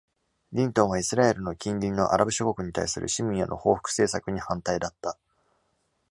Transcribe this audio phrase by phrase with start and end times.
[0.51, 5.15] リントンは、イスラエルの、近隣のアラブ諸国に対する市民への報復政策に反対だった。